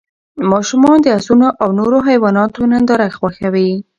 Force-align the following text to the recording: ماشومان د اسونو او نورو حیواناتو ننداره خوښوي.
ماشومان 0.51 0.97
د 1.01 1.07
اسونو 1.17 1.47
او 1.61 1.69
نورو 1.79 1.97
حیواناتو 2.07 2.61
ننداره 2.71 3.07
خوښوي. 3.17 3.71